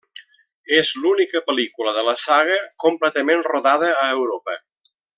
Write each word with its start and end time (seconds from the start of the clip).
És 0.77 0.89
l'única 1.03 1.41
pel·lícula 1.51 1.93
de 1.99 2.05
la 2.09 2.15
saga 2.23 2.57
completament 2.87 3.47
rodada 3.53 3.95
a 4.07 4.11
Europa. 4.21 4.61